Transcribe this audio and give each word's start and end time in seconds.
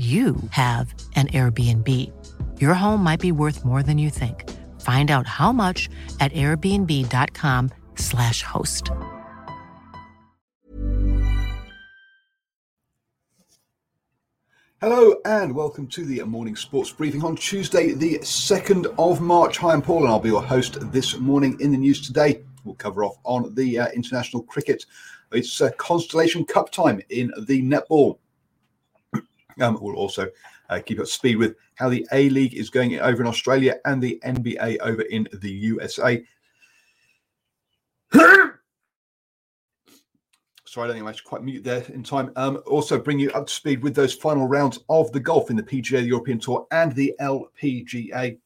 you 0.00 0.36
have 0.52 0.94
an 1.14 1.26
Airbnb. 1.28 1.86
Your 2.58 2.72
home 2.72 3.04
might 3.04 3.20
be 3.20 3.32
worth 3.32 3.66
more 3.66 3.82
than 3.82 3.98
you 3.98 4.08
think. 4.08 4.48
Find 4.80 5.10
out 5.10 5.26
how 5.26 5.52
much 5.52 5.90
at 6.20 6.32
airbnb.com/slash 6.32 8.42
host. 8.42 8.90
Hello 14.80 15.16
and 15.26 15.54
welcome 15.54 15.86
to 15.88 16.06
the 16.06 16.22
morning 16.22 16.56
sports 16.56 16.90
briefing 16.90 17.22
on 17.22 17.36
Tuesday, 17.36 17.92
the 17.92 18.20
2nd 18.20 18.94
of 18.98 19.20
March. 19.20 19.58
Hi, 19.58 19.74
I'm 19.74 19.82
Paul 19.82 20.04
and 20.04 20.08
I'll 20.08 20.18
be 20.18 20.30
your 20.30 20.42
host 20.42 20.78
this 20.92 21.18
morning 21.18 21.60
in 21.60 21.72
the 21.72 21.76
news 21.76 22.06
today. 22.06 22.40
We'll 22.64 22.76
cover 22.76 23.04
off 23.04 23.18
on 23.24 23.54
the 23.54 23.80
uh, 23.80 23.88
international 23.88 24.44
cricket. 24.44 24.86
It's 25.32 25.60
uh, 25.60 25.68
Constellation 25.76 26.46
Cup 26.46 26.72
time 26.72 27.02
in 27.10 27.30
the 27.46 27.60
netball. 27.60 28.16
Um, 29.60 29.78
we'll 29.80 29.96
also 29.96 30.28
uh, 30.68 30.80
keep 30.84 31.00
up 31.00 31.06
speed 31.06 31.36
with 31.36 31.56
how 31.74 31.88
the 31.88 32.06
A 32.12 32.28
League 32.30 32.54
is 32.54 32.70
going 32.70 32.98
over 33.00 33.22
in 33.22 33.28
Australia 33.28 33.76
and 33.84 34.02
the 34.02 34.20
NBA 34.24 34.78
over 34.80 35.02
in 35.02 35.28
the 35.32 35.50
USA. 35.50 36.22
Sorry, 40.70 40.84
I 40.84 40.86
don't 40.86 40.96
think 40.96 41.08
I 41.08 41.12
to 41.12 41.22
quite 41.24 41.42
mute 41.42 41.64
there 41.64 41.82
in 41.88 42.04
time. 42.04 42.30
Um, 42.36 42.62
also, 42.66 42.98
bring 42.98 43.18
you 43.18 43.30
up 43.32 43.48
to 43.48 43.52
speed 43.52 43.82
with 43.82 43.94
those 43.94 44.14
final 44.14 44.46
rounds 44.46 44.78
of 44.88 45.10
the 45.10 45.18
golf 45.18 45.50
in 45.50 45.56
the 45.56 45.62
PGA, 45.62 46.00
the 46.00 46.06
European 46.06 46.38
Tour, 46.38 46.66
and 46.70 46.94
the 46.94 47.12
LPGA. 47.20 48.38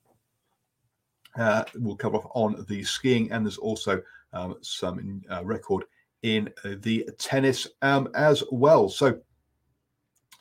Uh, 1.36 1.64
we'll 1.78 1.96
cover 1.96 2.16
off 2.16 2.30
on 2.34 2.64
the 2.68 2.82
skiing, 2.82 3.30
and 3.30 3.44
there's 3.44 3.58
also 3.58 4.00
um, 4.32 4.56
some 4.62 5.22
uh, 5.30 5.44
record 5.44 5.84
in 6.22 6.48
the 6.64 7.06
tennis 7.18 7.68
um, 7.82 8.08
as 8.14 8.42
well. 8.50 8.88
So, 8.88 9.18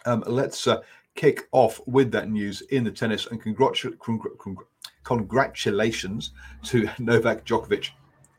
um, 0.05 0.23
let's 0.27 0.67
uh, 0.67 0.81
kick 1.15 1.47
off 1.51 1.79
with 1.85 2.11
that 2.11 2.29
news 2.29 2.61
in 2.71 2.83
the 2.83 2.91
tennis 2.91 3.27
and 3.27 3.41
congratu- 3.41 3.97
congr- 3.97 4.35
congr- 4.37 4.65
congratulations 5.03 6.31
to 6.63 6.89
Novak 6.99 7.45
Djokovic, 7.45 7.89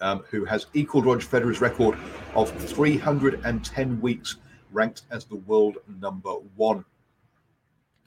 um, 0.01 0.25
who 0.31 0.45
has 0.45 0.67
equaled 0.75 1.07
Roger 1.07 1.27
Federer's 1.27 1.61
record 1.61 1.97
of 2.35 2.51
310 2.51 4.01
weeks 4.01 4.37
ranked 4.73 5.03
as 5.11 5.25
the 5.25 5.37
world 5.37 5.79
number 6.01 6.33
one. 6.57 6.85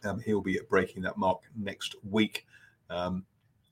Um, 0.03 0.19
he'll 0.19 0.41
be 0.41 0.59
breaking 0.69 1.01
that 1.03 1.17
mark 1.17 1.41
next 1.55 1.95
week. 2.09 2.45
Um, 2.89 3.25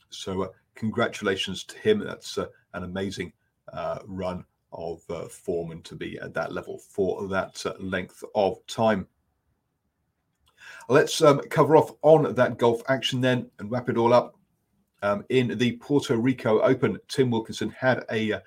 so, 0.10 0.44
uh, 0.44 0.48
congratulations 0.76 1.64
to 1.66 1.78
him. 1.78 2.00
That's 2.00 2.38
uh, 2.38 2.48
an 2.74 2.84
amazing 2.84 3.34
uh, 3.74 4.00
run 4.06 4.46
of 4.72 5.02
uh, 5.10 5.28
form 5.28 5.72
and 5.72 5.84
to 5.86 5.96
be 5.96 6.20
at 6.20 6.34
that 6.34 6.52
level 6.52 6.78
for 6.78 7.28
that 7.28 7.66
uh, 7.66 7.74
length 7.80 8.24
of 8.34 8.66
time. 8.68 9.08
Let's 10.90 11.22
um, 11.22 11.40
cover 11.50 11.78
off 11.78 11.92
on 12.02 12.34
that 12.36 12.58
golf 12.58 12.82
action 12.88 13.22
then 13.22 13.50
and 13.60 13.72
wrap 13.72 13.90
it 13.90 13.98
all 13.98 14.14
up. 14.14 14.36
Um, 15.02 15.24
in 15.30 15.58
the 15.58 15.74
Puerto 15.74 16.18
Rico 16.18 16.62
Open, 16.62 16.98
Tim 17.08 17.30
Wilkinson 17.30 17.70
had 17.70 18.06
a 18.12 18.34
uh, 18.34 18.40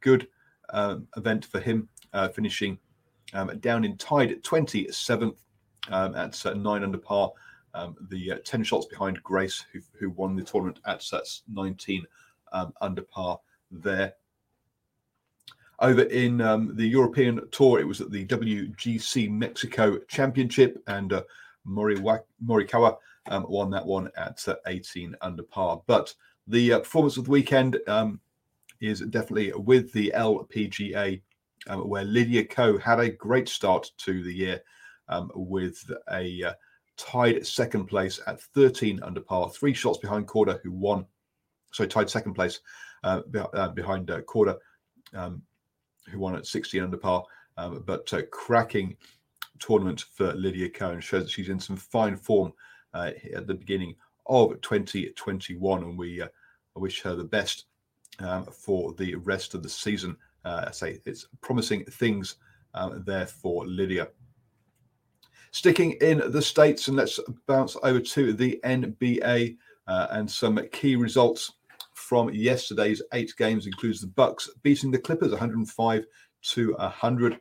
good 0.00 0.28
um, 0.70 1.06
event 1.16 1.44
for 1.44 1.60
him, 1.60 1.88
uh, 2.12 2.28
finishing 2.28 2.78
um, 3.34 3.58
down 3.58 3.84
in 3.84 3.96
tied 3.96 4.42
27th 4.42 5.36
um, 5.90 6.14
at 6.14 6.46
uh, 6.46 6.54
nine 6.54 6.84
under 6.84 6.98
par. 6.98 7.32
Um, 7.74 7.94
the 8.08 8.32
uh, 8.32 8.38
10 8.44 8.64
shots 8.64 8.86
behind 8.86 9.22
Grace, 9.22 9.64
who, 9.72 9.80
who 9.98 10.10
won 10.10 10.34
the 10.34 10.42
tournament 10.42 10.80
at 10.86 11.02
sets 11.02 11.42
19 11.52 12.06
under 12.80 13.02
par 13.02 13.38
there. 13.70 14.14
Over 15.78 16.02
in 16.04 16.40
um, 16.40 16.74
the 16.74 16.86
European 16.86 17.40
Tour, 17.50 17.80
it 17.80 17.86
was 17.86 18.00
at 18.00 18.10
the 18.10 18.24
WGC 18.26 19.30
Mexico 19.30 19.98
Championship, 20.08 20.82
and 20.86 21.12
uh, 21.12 21.22
Moriwa- 21.66 22.24
Morikawa 22.44 22.96
um, 23.28 23.46
won 23.48 23.70
that 23.70 23.84
one 23.84 24.10
at 24.16 24.46
uh, 24.48 24.56
18 24.66 25.14
under 25.20 25.42
par. 25.42 25.82
But 25.86 26.14
the 26.46 26.74
uh, 26.74 26.78
performance 26.80 27.16
of 27.16 27.24
the 27.24 27.30
weekend 27.30 27.78
um, 27.86 28.20
is 28.80 29.00
definitely 29.00 29.52
with 29.52 29.92
the 29.92 30.12
LPGA, 30.14 31.20
um, 31.68 31.88
where 31.88 32.04
Lydia 32.04 32.44
Ko 32.44 32.78
had 32.78 33.00
a 33.00 33.10
great 33.10 33.48
start 33.48 33.90
to 33.98 34.22
the 34.22 34.32
year 34.32 34.60
um, 35.08 35.30
with 35.34 35.90
a 36.12 36.42
uh, 36.44 36.52
tied 36.96 37.46
second 37.46 37.86
place 37.86 38.20
at 38.26 38.40
13 38.40 39.02
under 39.02 39.20
par, 39.20 39.50
three 39.50 39.74
shots 39.74 39.98
behind 39.98 40.26
Korda, 40.26 40.60
who 40.62 40.72
won. 40.72 41.06
So 41.72 41.84
tied 41.84 42.08
second 42.08 42.34
place 42.34 42.60
uh, 43.04 43.22
be- 43.30 43.40
uh, 43.40 43.68
behind 43.70 44.10
uh, 44.10 44.22
Korda, 44.22 44.56
um, 45.14 45.42
who 46.10 46.18
won 46.18 46.36
at 46.36 46.46
16 46.46 46.82
under 46.82 46.96
par. 46.96 47.24
Um, 47.58 47.82
but 47.86 48.12
uh, 48.12 48.22
cracking 48.30 48.96
tournament 49.58 50.04
for 50.12 50.32
Lydia 50.34 50.68
Ko 50.68 51.00
shows 51.00 51.24
that 51.24 51.30
she's 51.30 51.48
in 51.48 51.60
some 51.60 51.76
fine 51.76 52.16
form 52.16 52.52
uh, 52.94 53.10
at 53.34 53.46
the 53.46 53.54
beginning 53.54 53.94
of 54.26 54.60
2021, 54.60 55.82
and 55.82 55.98
we 55.98 56.22
uh, 56.22 56.28
wish 56.74 57.02
her 57.02 57.14
the 57.14 57.24
best 57.24 57.66
um, 58.18 58.44
for 58.46 58.92
the 58.94 59.14
rest 59.16 59.54
of 59.54 59.62
the 59.62 59.68
season. 59.68 60.16
Uh, 60.44 60.64
I 60.68 60.70
say 60.70 61.00
it's 61.04 61.26
promising 61.40 61.84
things 61.84 62.36
um, 62.74 63.02
there 63.06 63.26
for 63.26 63.66
Lydia. 63.66 64.08
Sticking 65.50 65.92
in 66.02 66.22
the 66.30 66.42
states, 66.42 66.88
and 66.88 66.96
let's 66.96 67.18
bounce 67.46 67.76
over 67.82 68.00
to 68.00 68.32
the 68.32 68.60
NBA 68.64 69.56
uh, 69.86 70.06
and 70.10 70.30
some 70.30 70.60
key 70.72 70.96
results 70.96 71.52
from 71.94 72.28
yesterday's 72.30 73.00
eight 73.14 73.32
games 73.38 73.66
includes 73.66 74.00
the 74.00 74.06
Bucks 74.06 74.50
beating 74.62 74.90
the 74.90 74.98
Clippers 74.98 75.30
105 75.30 76.04
to 76.42 76.72
100 76.74 77.40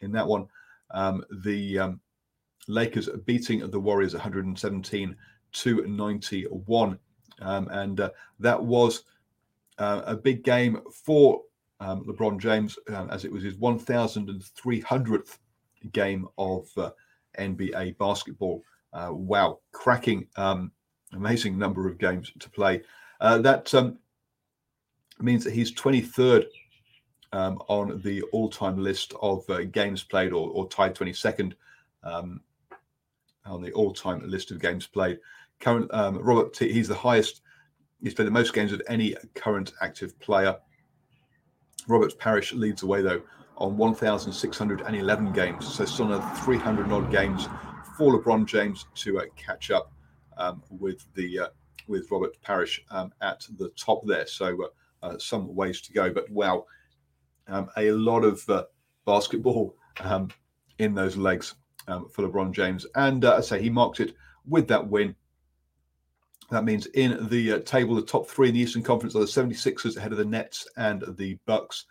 in 0.00 0.12
that 0.12 0.26
one. 0.26 0.46
Um, 0.90 1.24
the 1.42 1.78
um, 1.78 2.00
Lakers 2.68 3.08
beating 3.24 3.68
the 3.70 3.80
Warriors 3.80 4.14
117 4.14 5.16
to 5.52 5.86
91. 5.86 6.98
Um, 7.40 7.68
and 7.68 8.00
uh, 8.00 8.10
that 8.40 8.62
was 8.62 9.04
uh, 9.78 10.02
a 10.04 10.16
big 10.16 10.44
game 10.44 10.80
for 10.92 11.42
um, 11.80 12.04
LeBron 12.04 12.38
James 12.38 12.78
um, 12.94 13.08
as 13.10 13.24
it 13.24 13.32
was 13.32 13.42
his 13.42 13.54
1,300th 13.54 15.38
game 15.92 16.26
of 16.36 16.68
uh, 16.76 16.90
NBA 17.38 17.96
basketball. 17.98 18.62
Uh, 18.92 19.10
wow, 19.12 19.60
cracking, 19.72 20.26
um, 20.36 20.72
amazing 21.12 21.58
number 21.58 21.86
of 21.88 21.98
games 21.98 22.32
to 22.38 22.50
play. 22.50 22.82
Uh, 23.20 23.38
that 23.38 23.72
um, 23.74 23.98
means 25.20 25.44
that 25.44 25.52
he's 25.52 25.72
23rd 25.72 26.46
um, 27.32 27.60
on 27.68 28.00
the 28.02 28.22
all-time 28.32 28.82
list 28.82 29.14
of 29.20 29.48
uh, 29.50 29.64
games 29.64 30.02
played, 30.02 30.32
or, 30.32 30.50
or 30.50 30.68
tied 30.68 30.94
22nd 30.94 31.54
um, 32.02 32.40
on 33.44 33.62
the 33.62 33.72
all-time 33.72 34.28
list 34.28 34.50
of 34.50 34.60
games 34.60 34.86
played. 34.86 35.18
Current 35.60 35.92
um, 35.92 36.18
Robert, 36.18 36.54
T, 36.54 36.72
he's 36.72 36.88
the 36.88 36.94
highest. 36.94 37.42
He's 38.02 38.14
played 38.14 38.28
the 38.28 38.32
most 38.32 38.54
games 38.54 38.72
of 38.72 38.80
any 38.88 39.16
current 39.34 39.72
active 39.82 40.18
player. 40.20 40.56
Robert 41.88 42.16
Parish 42.18 42.52
leads 42.52 42.82
away 42.82 43.02
though 43.02 43.22
on 43.56 43.76
1,611 43.76 45.32
games, 45.32 45.66
so 45.66 45.84
still 45.84 46.06
another 46.06 46.40
300 46.42 46.92
odd 46.92 47.10
games 47.10 47.48
for 47.96 48.16
LeBron 48.16 48.46
James 48.46 48.86
to 48.94 49.18
uh, 49.18 49.24
catch 49.36 49.70
up 49.70 49.92
um, 50.36 50.62
with 50.70 51.04
the 51.14 51.40
uh, 51.40 51.48
with 51.88 52.10
Robert 52.10 52.40
Parish 52.42 52.84
um, 52.90 53.12
at 53.20 53.46
the 53.58 53.70
top 53.70 54.06
there. 54.06 54.26
So 54.26 54.56
uh, 54.62 55.06
uh 55.06 55.18
some 55.18 55.54
ways 55.54 55.80
to 55.82 55.92
go, 55.92 56.12
but 56.12 56.30
wow, 56.30 56.66
um, 57.48 57.68
a 57.76 57.90
lot 57.92 58.24
of 58.24 58.48
uh, 58.48 58.64
basketball 59.06 59.74
um, 60.00 60.28
in 60.78 60.94
those 60.94 61.16
legs 61.16 61.54
um, 61.86 62.08
for 62.08 62.26
LeBron 62.26 62.52
James, 62.52 62.86
and 62.94 63.24
uh, 63.24 63.36
I 63.36 63.40
say 63.40 63.60
he 63.60 63.70
marked 63.70 64.00
it 64.00 64.14
with 64.46 64.68
that 64.68 64.86
win. 64.86 65.14
That 66.50 66.64
means 66.64 66.86
in 66.86 67.28
the 67.28 67.60
table, 67.60 67.94
the 67.94 68.02
top 68.02 68.28
three 68.28 68.48
in 68.48 68.54
the 68.54 68.60
Eastern 68.60 68.82
Conference 68.82 69.14
are 69.14 69.20
the 69.20 69.26
76ers 69.26 69.96
ahead 69.96 70.12
of 70.12 70.18
the 70.18 70.24
Nets 70.24 70.66
and 70.78 71.04
the 71.16 71.38
Bucks 71.44 71.84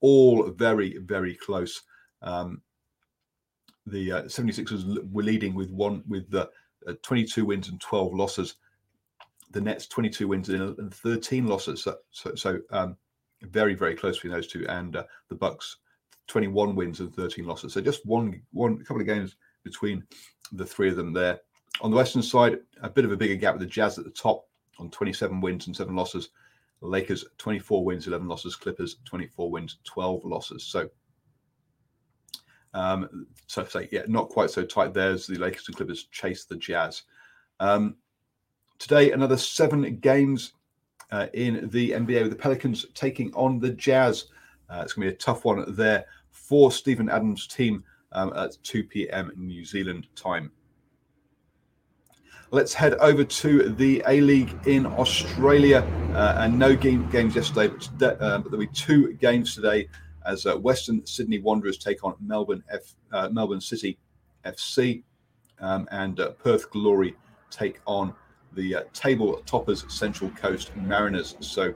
all 0.00 0.50
very, 0.50 0.98
very 0.98 1.34
close. 1.36 1.82
Um, 2.22 2.62
the 3.86 4.12
uh, 4.12 4.22
76ers 4.22 5.10
were 5.12 5.22
leading 5.22 5.54
with 5.54 5.70
one 5.70 6.02
with 6.08 6.34
uh, 6.34 6.46
22 7.02 7.44
wins 7.44 7.68
and 7.68 7.80
12 7.80 8.14
losses. 8.14 8.56
The 9.52 9.60
Nets 9.60 9.86
22 9.86 10.28
wins 10.28 10.48
and 10.48 10.94
13 10.94 11.46
losses. 11.46 11.82
So, 11.82 11.96
so, 12.10 12.34
so 12.34 12.60
um, 12.70 12.96
very, 13.42 13.74
very 13.74 13.94
close 13.94 14.16
between 14.16 14.32
those 14.32 14.46
two. 14.46 14.66
And 14.68 14.96
uh, 14.96 15.04
the 15.28 15.34
Bucks 15.34 15.76
21 16.28 16.74
wins 16.74 17.00
and 17.00 17.14
13 17.14 17.44
losses. 17.44 17.72
So 17.72 17.80
just 17.80 18.06
one, 18.06 18.40
one 18.52 18.78
couple 18.84 19.00
of 19.00 19.06
games 19.06 19.36
between 19.64 20.04
the 20.52 20.66
three 20.66 20.88
of 20.88 20.96
them 20.96 21.12
there. 21.12 21.40
On 21.80 21.90
the 21.90 21.96
Western 21.96 22.22
side, 22.22 22.58
a 22.82 22.90
bit 22.90 23.04
of 23.04 23.12
a 23.12 23.16
bigger 23.16 23.34
gap 23.34 23.54
with 23.54 23.62
the 23.62 23.66
Jazz 23.66 23.98
at 23.98 24.04
the 24.04 24.10
top 24.10 24.46
on 24.78 24.90
27 24.90 25.40
wins 25.40 25.66
and 25.66 25.76
seven 25.76 25.94
losses. 25.94 26.30
Lakers 26.82 27.24
24 27.38 27.84
wins, 27.84 28.06
11 28.06 28.26
losses. 28.26 28.56
Clippers 28.56 28.96
24 29.04 29.50
wins, 29.50 29.78
12 29.84 30.24
losses. 30.24 30.64
So, 30.64 30.88
um, 32.72 33.26
so 33.46 33.64
say 33.64 33.88
yeah, 33.92 34.02
not 34.06 34.28
quite 34.28 34.50
so 34.50 34.64
tight 34.64 34.94
There's 34.94 35.26
the 35.26 35.36
Lakers 35.36 35.66
and 35.68 35.76
Clippers 35.76 36.04
chase 36.04 36.44
the 36.44 36.56
Jazz. 36.56 37.02
Um, 37.58 37.96
today, 38.78 39.12
another 39.12 39.36
seven 39.36 39.98
games 39.98 40.52
uh, 41.12 41.26
in 41.34 41.68
the 41.70 41.90
NBA 41.90 42.22
with 42.22 42.30
the 42.30 42.36
Pelicans 42.36 42.86
taking 42.94 43.32
on 43.34 43.58
the 43.58 43.70
Jazz. 43.70 44.26
Uh, 44.68 44.80
it's 44.82 44.92
going 44.92 45.06
to 45.06 45.12
be 45.12 45.14
a 45.14 45.18
tough 45.18 45.44
one 45.44 45.64
there 45.74 46.04
for 46.30 46.70
Steven 46.70 47.08
Adams' 47.08 47.46
team 47.46 47.84
um, 48.12 48.32
at 48.36 48.56
2 48.62 48.84
p.m. 48.84 49.32
New 49.36 49.64
Zealand 49.64 50.06
time. 50.14 50.50
Let's 52.52 52.74
head 52.74 52.94
over 52.94 53.22
to 53.22 53.68
the 53.68 54.02
A 54.08 54.20
League 54.20 54.52
in 54.66 54.84
Australia. 54.84 55.86
Uh, 56.12 56.34
and 56.38 56.58
no 56.58 56.74
game, 56.74 57.08
games 57.10 57.36
yesterday, 57.36 57.68
but, 57.68 58.20
uh, 58.20 58.38
but, 58.38 58.50
there'll 58.50 58.58
be 58.58 58.66
two 58.66 59.12
games 59.14 59.54
today 59.54 59.88
as 60.26 60.44
uh, 60.44 60.56
Western 60.56 61.06
Sydney 61.06 61.38
Wanderers 61.38 61.78
take 61.78 62.02
on 62.02 62.16
Melbourne 62.20 62.64
F, 62.68 62.94
uh, 63.12 63.28
Melbourne 63.28 63.60
City 63.60 63.96
FC, 64.44 65.04
um, 65.60 65.86
and 65.92 66.20
Perth 66.42 66.68
Glory 66.70 67.14
take 67.50 67.80
on 67.86 68.12
the 68.54 68.76
uh, 68.76 68.82
table 68.92 69.42
toppers 69.46 69.84
Central 69.88 70.30
Coast 70.30 70.74
Mariners. 70.76 71.36
So 71.40 71.74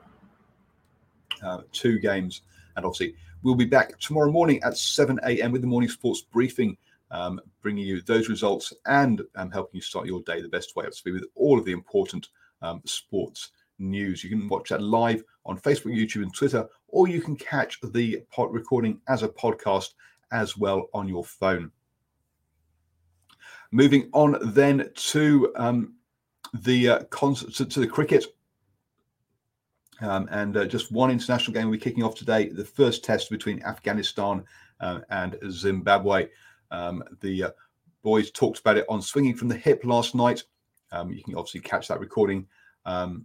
two 1.73 1.99
games, 1.99 2.43
and 2.76 2.87
obviously 2.87 3.15
we'll 3.43 3.55
be 3.55 3.67
back 3.67 3.99
tomorrow 3.99 4.31
morning 4.31 4.62
at 4.62 4.76
7 4.76 5.21
a.m. 5.26 5.53
with 5.53 5.61
the 5.61 5.67
morning 5.67 5.91
sports 5.91 6.23
briefing 6.23 6.76
um, 7.11 7.41
bringing 7.62 7.87
you 7.87 8.00
those 8.03 8.29
results 8.29 8.73
and 8.87 9.23
um, 9.37 9.50
helping 9.50 9.76
you 9.76 9.81
start 9.81 10.06
your 10.06 10.21
day 10.23 10.43
the 10.43 10.49
best 10.49 10.75
way 10.75 10.85
up 10.85 10.91
to 10.91 10.97
speed 10.97 11.15
with 11.15 11.25
all 11.37 11.59
of 11.59 11.65
the 11.65 11.73
important 11.73 12.29
um, 12.61 12.82
sports 12.85 13.53
news. 13.79 14.25
You 14.25 14.31
can 14.31 14.49
watch 14.49 14.70
that 14.70 14.82
live 14.82 15.23
on 15.47 15.59
Facebook, 15.59 15.97
YouTube, 15.97 16.23
and 16.23 16.35
Twitter, 16.35 16.67
or 16.88 17.06
you 17.06 17.20
can 17.20 17.37
catch 17.37 17.79
the 17.82 18.23
pod 18.31 18.53
recording 18.53 19.00
as 19.09 19.23
a 19.23 19.29
podcast 19.29 19.91
as 20.32 20.56
well 20.56 20.88
on 20.93 21.09
your 21.09 21.25
phone. 21.25 21.70
Moving 23.70 24.09
on 24.12 24.37
then 24.53 24.91
to 24.94 25.53
um, 25.56 25.94
the 26.55 26.89
uh, 26.89 26.99
to, 26.99 27.67
to, 27.67 27.81
the 27.81 27.87
cricket. 27.87 28.25
Um, 30.01 30.29
and 30.31 30.56
uh, 30.56 30.65
just 30.67 30.93
one 30.93 31.11
international 31.11 31.55
game 31.55 31.69
we're 31.69 31.81
kicking 31.81 32.03
off 32.03 32.15
today. 32.15 32.49
The 32.49 32.65
first 32.65 33.05
test 33.05 33.31
between 33.31 33.62
Afghanistan 33.62 34.45
uh, 34.81 35.01
and 35.11 35.37
Zimbabwe. 35.51 36.29
Um, 36.71 37.05
the 37.21 37.45
uh, 37.45 37.51
boys 38.03 38.31
talked 38.31 38.59
about 38.61 38.77
it 38.77 38.87
on 38.89 39.03
Swinging 39.03 39.35
from 39.35 39.49
the 39.49 39.56
Hip 39.56 39.85
last 39.85 40.15
night. 40.15 40.45
Um, 40.93 41.11
you 41.11 41.23
can 41.23 41.35
obviously 41.35 41.61
catch 41.61 41.89
that 41.89 42.01
recording 42.01 42.47
um, 42.85 43.25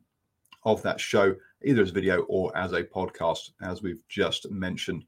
of 0.64 0.82
that 0.84 1.00
show 1.00 1.36
either 1.64 1.82
as 1.82 1.90
video 1.90 2.22
or 2.24 2.56
as 2.58 2.74
a 2.74 2.84
podcast, 2.84 3.52
as 3.62 3.82
we've 3.82 4.02
just 4.08 4.50
mentioned. 4.50 5.06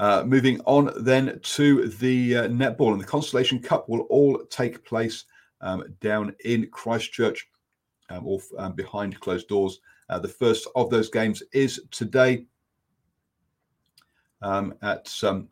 Uh, 0.00 0.22
moving 0.24 0.60
on 0.60 0.92
then 1.02 1.40
to 1.42 1.88
the 1.88 2.36
uh, 2.36 2.48
netball 2.48 2.92
and 2.92 3.00
the 3.00 3.06
Constellation 3.06 3.60
Cup 3.60 3.88
will 3.88 4.02
all 4.02 4.44
take 4.46 4.84
place 4.84 5.24
um, 5.60 5.84
down 6.00 6.34
in 6.44 6.68
Christchurch, 6.70 7.48
um, 8.10 8.26
or 8.26 8.40
um, 8.58 8.72
behind 8.72 9.18
closed 9.20 9.48
doors. 9.48 9.80
Uh, 10.08 10.18
the 10.18 10.28
first 10.28 10.66
of 10.74 10.90
those 10.90 11.10
games 11.10 11.42
is 11.52 11.80
today 11.90 12.46
um, 14.42 14.74
at 14.82 15.12
um, 15.22 15.48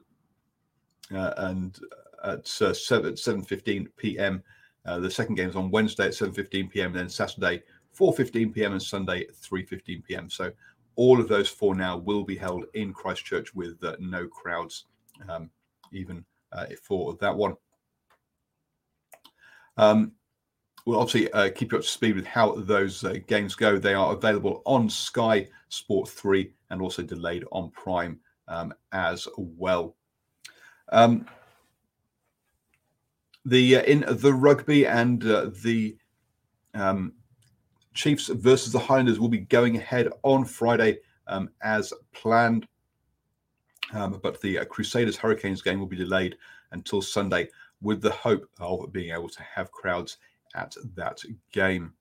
uh, 1.15 1.35
and 1.39 1.79
at 2.25 2.63
uh, 2.63 2.73
7 2.73 3.15
7:15 3.15 3.89
p.m. 3.97 4.43
Uh, 4.85 4.99
the 5.01 5.11
second 5.11 5.35
game 5.35 5.49
is 5.49 5.57
on 5.57 5.71
Wednesday 5.71 6.07
at 6.07 6.13
7:15 6.13 6.71
p.m. 6.71 6.93
Then 6.93 7.09
Saturday 7.09 7.63
4:15 7.99 8.55
p.m. 8.55 8.73
and 8.73 8.83
Sunday 8.83 9.27
3:15 9.27 10.05
p.m. 10.05 10.31
So 10.31 10.53
all 10.97 11.21
of 11.21 11.29
those 11.29 11.49
four 11.49 11.75
now 11.75 11.97
will 11.97 12.25
be 12.25 12.37
held 12.37 12.65
in 12.75 12.93
Christchurch 12.93 13.55
with 13.55 13.83
uh, 13.85 13.97
no 14.01 14.27
crowds, 14.27 14.87
um, 15.29 15.51
even 15.93 16.25
uh, 16.53 16.67
for 16.83 17.17
that 17.21 17.35
one. 17.35 17.55
Um, 19.77 20.13
we'll 20.85 21.01
obviously 21.01 21.31
uh, 21.33 21.51
keep 21.51 21.73
you 21.73 21.79
up 21.79 21.85
to 21.85 21.89
speed 21.89 22.17
with 22.17 22.27
how 22.27 22.55
those 22.55 23.05
uh, 23.05 23.17
games 23.27 23.55
go. 23.55 23.79
They 23.79 23.95
are 23.95 24.13
available 24.13 24.63
on 24.65 24.89
Sky 24.89 25.49
Sport 25.69 26.09
3 26.09 26.53
and 26.71 26.81
also 26.81 27.03
delayed 27.03 27.45
on 27.53 27.71
Prime 27.71 28.21
um, 28.49 28.73
as 28.93 29.27
well. 29.37 29.97
Um, 30.91 31.27
the 33.45 33.77
uh, 33.77 33.83
in 33.83 34.05
the 34.09 34.33
rugby 34.33 34.87
and 34.87 35.25
uh, 35.25 35.51
the 35.63 35.97
um, 36.75 37.13
Chiefs 37.95 38.29
versus 38.29 38.73
the 38.73 38.79
Highlanders 38.79 39.19
will 39.19 39.29
be 39.29 39.39
going 39.39 39.77
ahead 39.77 40.09
on 40.23 40.45
Friday 40.45 40.99
um, 41.29 41.51
as 41.63 41.93
planned, 42.13 42.67
um, 43.93 44.21
but 44.23 44.41
the 44.41 44.59
uh, 44.59 44.65
Crusaders 44.65 45.17
Hurricanes 45.17 45.63
game 45.63 45.81
will 45.81 45.87
be 45.87 45.97
delayed 45.97 46.37
until 46.73 47.01
Sunday, 47.01 47.49
with 47.83 48.01
the 48.01 48.11
hope 48.11 48.49
of 48.59 48.93
being 48.93 49.13
able 49.13 49.29
to 49.29 49.43
have 49.43 49.71
crowds 49.73 50.19
at 50.55 50.75
that 50.95 51.23
game. 51.53 51.93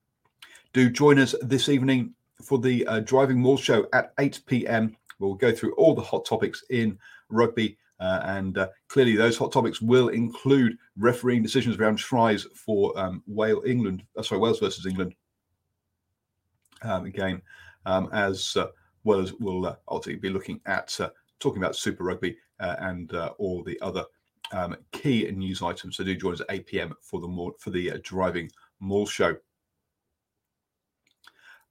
Do 0.72 0.90
join 0.90 1.18
us 1.18 1.34
this 1.42 1.68
evening 1.68 2.14
for 2.42 2.58
the 2.58 2.86
uh, 2.86 3.00
Driving 3.00 3.38
Maul 3.38 3.56
Show 3.56 3.86
at 3.92 4.12
8 4.18 4.40
p.m. 4.46 4.96
We'll 5.18 5.34
go 5.34 5.52
through 5.52 5.74
all 5.74 5.94
the 5.94 6.02
hot 6.02 6.24
topics 6.24 6.64
in 6.70 6.98
rugby 7.28 7.78
uh, 7.98 8.20
and 8.24 8.58
uh, 8.58 8.68
clearly, 8.88 9.16
those 9.16 9.38
hot 9.38 9.52
topics 9.52 9.80
will 9.80 10.08
include 10.08 10.76
refereeing 10.98 11.42
decisions 11.42 11.76
around 11.76 11.96
tries 11.96 12.44
for 12.54 12.98
um, 12.98 13.22
Wales, 13.26 13.64
England, 13.66 14.02
uh, 14.16 14.22
sorry, 14.22 14.40
Wales 14.40 14.60
versus 14.60 14.84
England 14.84 15.14
um, 16.82 17.10
game, 17.10 17.40
um, 17.86 18.10
as 18.12 18.56
uh, 18.56 18.66
well 19.04 19.20
as 19.20 19.32
we'll 19.34 19.66
uh, 19.66 19.76
ultimately 19.88 20.20
be 20.20 20.30
looking 20.30 20.60
at 20.66 20.98
talking 21.38 21.62
about 21.62 21.76
Super 21.76 22.04
Rugby 22.04 22.36
and 22.58 23.12
all 23.38 23.62
the 23.62 23.78
other 23.80 24.04
um, 24.52 24.76
key 24.92 25.30
news 25.30 25.62
items. 25.62 25.96
So 25.96 26.04
do 26.04 26.14
join 26.16 26.34
us 26.34 26.40
at 26.40 26.46
8 26.50 26.66
p.m. 26.66 26.94
for 27.00 27.20
the 27.20 27.28
more, 27.28 27.52
for 27.58 27.70
the 27.70 27.98
Driving 28.02 28.50
Maul 28.80 29.06
show. 29.06 29.36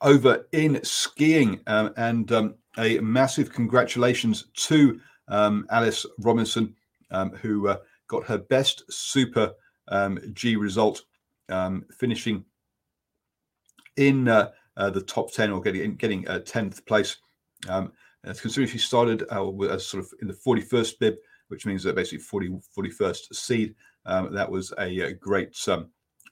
Over 0.02 0.46
in 0.52 0.84
skiing, 0.84 1.62
um, 1.68 1.94
and 1.98 2.32
um, 2.32 2.56
a 2.78 3.00
massive 3.00 3.52
congratulations 3.52 4.46
to 4.56 5.00
um, 5.30 5.66
Alice 5.72 6.06
Robinson, 6.20 6.76
um, 7.12 7.32
who 7.32 7.70
uh, 7.70 7.78
got 8.08 8.26
her 8.26 8.38
best 8.38 8.84
Super 8.90 9.54
um, 9.88 10.20
G 10.34 10.58
result, 10.58 11.04
finishing 11.98 12.44
in 13.98 14.28
uh, 14.28 14.52
uh, 14.78 14.90
the 14.90 15.02
top 15.02 15.32
10 15.32 15.52
or 15.52 15.62
getting 15.62 15.96
getting 15.96 16.24
10th 16.24 16.80
uh, 16.80 16.82
place. 16.86 17.18
Um, 17.70 17.92
considering 18.24 18.68
she 18.68 18.78
started 18.78 19.24
uh, 19.30 19.78
sort 19.78 20.04
of 20.04 20.12
in 20.22 20.28
the 20.28 20.34
41st 20.34 21.00
bib, 21.00 21.16
which 21.48 21.66
means 21.66 21.84
that 21.84 21.96
basically 21.96 22.20
40, 22.20 22.60
41st 22.78 23.36
seed, 23.36 23.76
um, 24.06 24.34
that 24.34 24.50
was 24.50 24.74
a, 24.78 25.00
a 25.00 25.14
great 25.14 25.56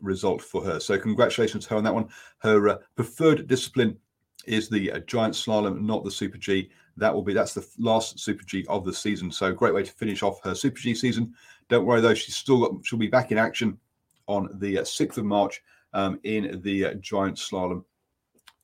result 0.01 0.41
for 0.41 0.63
her. 0.63 0.79
So 0.79 0.97
congratulations 0.99 1.65
to 1.65 1.71
her 1.71 1.77
on 1.77 1.83
that 1.83 1.93
one. 1.93 2.09
Her 2.39 2.69
uh, 2.69 2.77
preferred 2.95 3.47
discipline 3.47 3.97
is 4.45 4.69
the 4.69 4.91
uh, 4.91 4.99
giant 4.99 5.33
slalom, 5.33 5.81
not 5.81 6.03
the 6.03 6.11
Super 6.11 6.37
G. 6.37 6.69
That 6.97 7.13
will 7.13 7.23
be 7.23 7.33
that's 7.33 7.53
the 7.53 7.67
last 7.79 8.19
Super 8.19 8.43
G 8.43 8.65
of 8.67 8.85
the 8.85 8.93
season. 8.93 9.31
So 9.31 9.51
great 9.53 9.73
way 9.73 9.83
to 9.83 9.91
finish 9.91 10.21
off 10.21 10.43
her 10.43 10.53
Super 10.53 10.79
G 10.79 10.93
season. 10.93 11.33
Don't 11.69 11.85
worry 11.85 12.01
though, 12.01 12.13
she's 12.13 12.35
still 12.35 12.59
got 12.59 12.85
she'll 12.85 12.99
be 12.99 13.07
back 13.07 13.31
in 13.31 13.37
action 13.37 13.77
on 14.27 14.49
the 14.59 14.79
uh, 14.79 14.83
sixth 14.83 15.17
of 15.17 15.25
March 15.25 15.61
um, 15.93 16.19
in 16.23 16.61
the 16.61 16.85
uh, 16.85 16.93
giant 16.95 17.37
slalom 17.37 17.83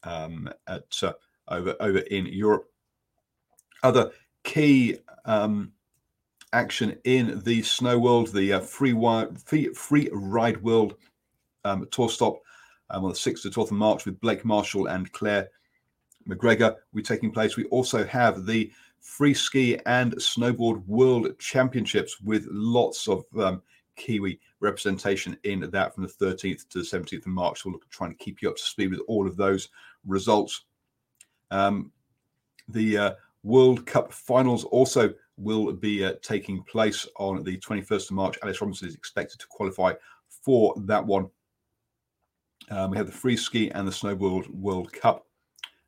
um, 0.04 0.50
at 0.68 0.84
uh, 1.02 1.14
over 1.48 1.76
over 1.80 2.00
in 2.00 2.26
Europe. 2.28 2.70
Other 3.82 4.12
key 4.44 4.98
um, 5.26 5.72
action 6.54 6.98
in 7.04 7.42
the 7.44 7.62
snow 7.62 8.00
world, 8.00 8.34
the 8.34 8.54
uh, 8.54 8.60
free, 8.60 8.96
free, 9.46 9.74
free 9.74 10.10
ride 10.12 10.62
world 10.64 10.96
um, 11.66 11.88
tour 11.92 12.10
stop 12.10 12.40
um, 12.90 13.04
on 13.04 13.12
the 13.12 13.16
6th 13.16 13.44
to 13.44 13.50
12th 13.50 13.66
of 13.66 13.72
March 13.74 14.06
with 14.06 14.20
Blake 14.20 14.46
Marshall 14.46 14.88
and 14.88 15.12
Claire 15.12 15.50
McGregor 16.28 16.72
will 16.72 16.98
be 16.98 17.02
taking 17.02 17.32
place. 17.32 17.56
We 17.56 17.66
also 17.66 18.06
have 18.06 18.46
the 18.46 18.72
free 19.00 19.34
ski 19.34 19.78
and 19.86 20.16
snowboard 20.18 20.86
world 20.88 21.38
championships 21.40 22.20
with 22.22 22.48
lots 22.50 23.08
of 23.08 23.24
um, 23.38 23.62
Kiwi 23.96 24.40
representation 24.60 25.38
in 25.44 25.70
that 25.72 25.94
from 25.94 26.04
the 26.04 26.10
13th 26.26 26.68
to 26.70 26.80
the 26.80 26.86
17th 26.86 27.26
of 27.26 27.28
March. 27.28 27.64
We'll 27.64 27.74
look 27.74 27.84
at 27.86 27.92
trying 27.92 28.12
to 28.12 28.24
keep 28.24 28.42
you 28.42 28.50
up 28.50 28.58
to 28.58 28.64
speed 28.64 28.92
with 28.92 29.02
all 29.08 29.28
of 29.28 29.38
those 29.38 29.70
results. 30.06 30.66
Um, 31.52 31.92
the 32.68 32.98
uh, 32.98 33.12
World 33.44 33.86
Cup 33.86 34.12
finals 34.12 34.64
also 34.66 35.14
will 35.40 35.72
be 35.72 36.04
uh, 36.04 36.14
taking 36.22 36.64
place 36.64 37.08
on 37.18 37.44
the 37.44 37.58
21st 37.58 38.10
of 38.10 38.12
March. 38.12 38.38
Alice 38.44 38.62
Robinson 38.62 38.88
is 38.88 38.96
expected 38.96 39.40
to 39.40 39.48
qualify 39.48 39.94
for 40.28 40.74
that 40.86 41.06
one. 41.06 41.30
Um, 42.70 42.92
we 42.92 42.98
have 42.98 43.08
the 43.08 43.12
free 43.12 43.38
ski 43.38 43.72
and 43.72 43.88
the 43.88 43.92
snowboard 43.92 44.48
World 44.50 44.92
Cup 44.92 45.26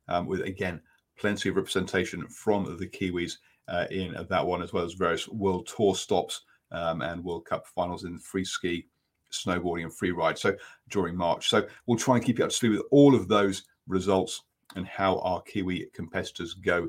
um, 0.08 0.26
with 0.26 0.40
again 0.40 0.80
plenty 1.18 1.48
of 1.48 1.56
representation 1.56 2.26
from 2.28 2.76
the 2.78 2.86
Kiwis 2.86 3.34
uh, 3.68 3.86
in 3.90 4.16
that 4.28 4.46
one, 4.46 4.62
as 4.62 4.72
well 4.72 4.84
as 4.84 4.94
various 4.94 5.28
World 5.28 5.68
Tour 5.74 5.94
stops 5.94 6.42
um, 6.72 7.02
and 7.02 7.22
World 7.22 7.44
Cup 7.44 7.66
finals 7.66 8.04
in 8.04 8.18
free 8.18 8.44
ski, 8.44 8.86
snowboarding, 9.30 9.84
and 9.84 9.94
free 9.94 10.10
ride. 10.10 10.38
So 10.38 10.56
during 10.88 11.14
March, 11.14 11.48
so 11.48 11.66
we'll 11.86 11.98
try 11.98 12.16
and 12.16 12.24
keep 12.24 12.38
you 12.38 12.44
up 12.44 12.50
to 12.50 12.56
speed 12.56 12.70
with 12.70 12.82
all 12.90 13.14
of 13.14 13.28
those 13.28 13.64
results 13.86 14.42
and 14.74 14.86
how 14.86 15.18
our 15.18 15.42
Kiwi 15.42 15.88
competitors 15.92 16.54
go 16.54 16.88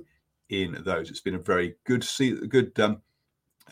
in 0.50 0.82
those. 0.84 1.10
It's 1.10 1.22
been 1.22 1.36
a 1.36 1.40
very 1.40 1.76
good 1.86 2.04
see 2.04 2.36
good 2.48 2.78
um, 2.80 3.02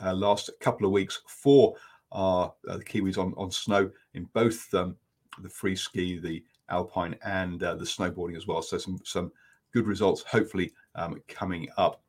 uh, 0.04 0.13
last 0.13 0.50
couple 0.60 0.86
of 0.86 0.92
weeks 0.92 1.22
for 1.28 1.75
our 2.12 2.54
uh, 2.68 2.78
the 2.78 2.84
Kiwis 2.84 3.18
on 3.18 3.34
on 3.38 3.51
snow 3.51 3.90
in 4.13 4.25
both 4.34 4.74
um, 4.74 4.96
the 5.42 5.50
free 5.50 5.75
ski, 5.75 6.20
the 6.20 6.44
alpine, 6.70 7.16
and 7.24 7.63
uh, 7.63 7.75
the 7.75 7.86
snowboarding 7.86 8.38
as 8.38 8.48
well. 8.48 8.62
So 8.62 8.78
some 8.78 9.00
some 9.04 9.32
good 9.74 9.88
results, 9.88 10.24
hopefully 10.24 10.74
um, 10.96 11.22
coming 11.28 11.68
up. 11.78 12.01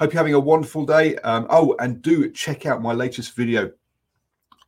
Hope 0.00 0.12
you're 0.12 0.18
having 0.18 0.34
a 0.34 0.40
wonderful 0.40 0.84
day. 0.84 1.16
Um, 1.18 1.46
oh, 1.50 1.76
and 1.78 2.02
do 2.02 2.28
check 2.30 2.66
out 2.66 2.82
my 2.82 2.92
latest 2.92 3.36
video 3.36 3.70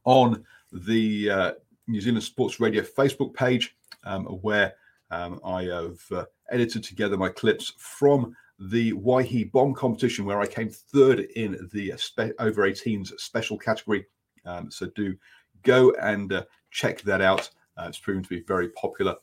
on 0.05 0.45
the 0.73 1.31
uh, 1.31 1.53
New 1.89 2.01
Zealand 2.01 2.23
Sports 2.23 2.61
Radio 2.61 2.83
Facebook 2.83 3.35
page, 3.35 3.77
um, 4.05 4.25
where 4.25 4.75
um, 5.11 5.41
I 5.45 5.65
have 5.65 6.01
uh, 6.13 6.25
edited 6.51 6.85
together 6.85 7.17
my 7.17 7.29
clips 7.29 7.73
from 7.77 8.37
the 8.59 8.93
Waihi 8.93 9.51
Bomb 9.51 9.75
competition, 9.75 10.25
where 10.25 10.41
I 10.41 10.47
came 10.47 10.71
third 10.71 11.21
in 11.37 11.69
the 11.73 11.93
spe- 11.97 12.35
over 12.39 12.63
18s 12.63 13.19
special 13.19 13.59
category. 13.59 14.07
Um, 14.45 14.71
so 14.71 14.87
do 14.95 15.17
go 15.63 15.93
and 16.01 16.33
uh, 16.33 16.45
check 16.71 17.03
that 17.03 17.21
out. 17.21 17.51
Uh, 17.77 17.87
it's 17.89 17.99
proven 17.99 18.23
to 18.23 18.29
be 18.29 18.41
very 18.41 18.69
popular 18.71 19.17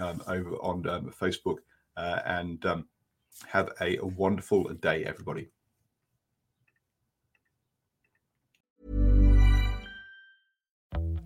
um, 0.00 0.22
over 0.26 0.56
on 0.56 0.86
um, 0.88 1.12
Facebook. 1.20 1.58
Uh, 1.96 2.20
and 2.24 2.64
um, 2.66 2.86
have 3.46 3.70
a, 3.80 3.96
a 3.98 4.06
wonderful 4.06 4.64
day, 4.74 5.04
everybody. 5.04 5.48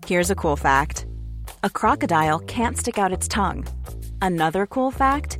Here's 0.05 0.29
a 0.29 0.35
cool 0.35 0.55
fact 0.55 1.05
a 1.63 1.69
crocodile 1.69 2.39
can't 2.39 2.77
stick 2.77 2.97
out 2.97 3.11
its 3.11 3.27
tongue. 3.27 3.67
Another 4.21 4.65
cool 4.65 4.91
fact 4.91 5.39